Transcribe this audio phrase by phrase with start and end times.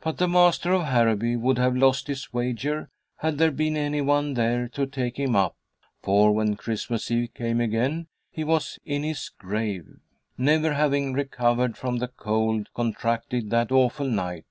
[0.00, 4.34] But the master of Harrowby would have lost his wager had there been any one
[4.34, 5.56] there to take him up,
[6.04, 9.88] for when Christmas Eve came again he was in his grave,
[10.38, 14.44] never having recovered from the cold contracted that awful night.